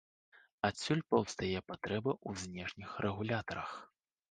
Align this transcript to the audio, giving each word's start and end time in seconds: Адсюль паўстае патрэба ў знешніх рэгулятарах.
Адсюль 0.69 1.03
паўстае 1.15 1.59
патрэба 1.73 2.11
ў 2.27 2.47
знешніх 2.47 2.99
рэгулятарах. 3.09 3.71